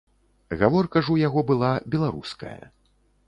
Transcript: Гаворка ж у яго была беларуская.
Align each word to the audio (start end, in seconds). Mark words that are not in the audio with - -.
Гаворка 0.61 1.03
ж 1.09 1.13
у 1.17 1.17
яго 1.27 1.43
была 1.51 1.71
беларуская. 1.97 2.57